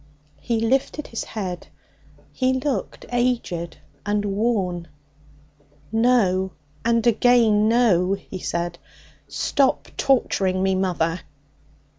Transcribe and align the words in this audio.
He 0.39 0.59
lifted 0.59 1.05
his 1.05 1.23
head. 1.25 1.67
He 2.33 2.53
looked 2.53 3.05
aged 3.11 3.77
and 4.03 4.25
worn. 4.25 4.87
'No! 5.91 6.53
And 6.83 7.05
again 7.05 7.69
no!' 7.69 8.13
he 8.15 8.39
said. 8.39 8.79
'Stop 9.27 9.89
torturing 9.97 10.63
me, 10.63 10.73
mother!' 10.73 11.21